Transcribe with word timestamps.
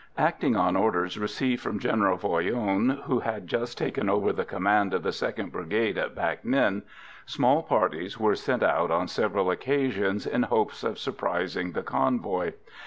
Acting 0.17 0.55
on 0.55 0.75
orders 0.75 1.19
received 1.19 1.61
from 1.61 1.77
General 1.77 2.17
Voyron, 2.17 3.03
who 3.03 3.19
had 3.19 3.45
just 3.45 3.77
taken 3.77 4.09
over 4.09 4.33
the 4.33 4.43
command 4.43 4.95
of 4.95 5.03
the 5.03 5.11
2nd 5.11 5.51
Brigade 5.51 5.95
at 5.95 6.15
Bac 6.15 6.41
Ninh, 6.43 6.81
small 7.27 7.61
parties 7.61 8.19
were 8.19 8.33
sent 8.35 8.63
out 8.63 8.89
on 8.89 9.07
several 9.07 9.51
occasions 9.51 10.25
in 10.25 10.41
hopes 10.41 10.83
of 10.83 10.97
surprising 10.97 11.73
the 11.73 11.83
convoy. 11.83 12.53